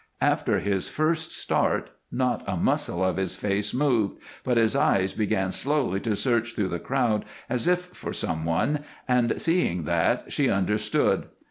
[0.21, 5.51] After his first start not a muscle of his face moved, but his eyes began
[5.51, 10.49] slowly to search through the crowd as if for some one, and, seeing that, she
[10.49, 11.25] understood.